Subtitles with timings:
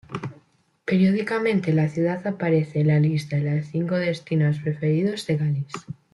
[0.83, 5.73] Periódicamente la ciudad aparece en la lista de los cinco destinos preferidos de Gales.